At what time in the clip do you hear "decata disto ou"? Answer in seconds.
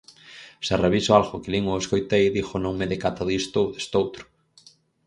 2.93-3.71